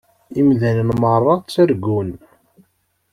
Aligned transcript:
Imdanen 0.41 0.89
meṛṛa 1.01 1.35
ttargun. 1.45 2.09